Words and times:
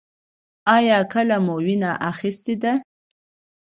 ایا 0.75 0.99
کله 1.13 1.37
مو 1.45 1.55
وینه 1.65 1.91
اخیستې 2.11 2.55
ده؟ 2.61 2.73